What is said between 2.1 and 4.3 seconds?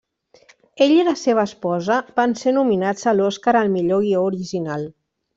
van ser nominats a l'Oscar al millor guió